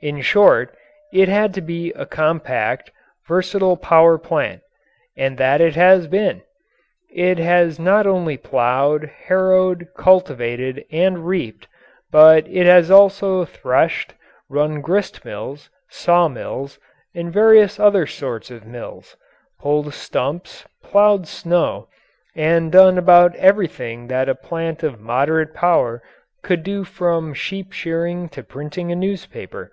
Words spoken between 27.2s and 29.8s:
sheep shearing to printing a newspaper.